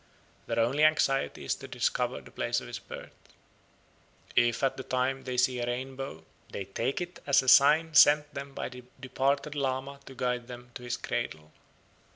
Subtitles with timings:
[0.47, 3.13] Their only anxiety is to discover the place of his birth.
[4.35, 8.33] If at this time they see a rainbow they take it as a sign sent
[8.33, 11.51] them by the departed Lama to guide them to his cradle.